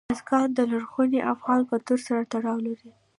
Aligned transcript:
بزګان 0.09 0.47
د 0.57 0.59
لرغوني 0.71 1.19
افغان 1.33 1.61
کلتور 1.71 1.99
سره 2.07 2.21
تړاو 2.33 2.57
لري. 2.67 2.89